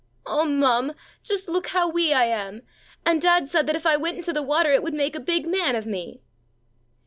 'Oh, 0.25 0.45
mum, 0.45 0.93
just 1.21 1.47
look 1.47 1.67
how 1.67 1.87
wee 1.87 2.11
I 2.11 2.23
am! 2.25 2.63
And 3.05 3.21
dad 3.21 3.47
said 3.47 3.67
that 3.67 3.75
if 3.75 3.85
I 3.85 3.97
went 3.97 4.17
into 4.17 4.33
the 4.33 4.41
water 4.41 4.71
it 4.71 4.81
would 4.81 4.95
make 4.95 5.15
a 5.15 5.19
big 5.19 5.45
man 5.45 5.75
of 5.75 5.85
me!' 5.85 6.23